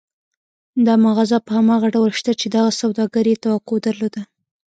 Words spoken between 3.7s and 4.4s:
درلوده.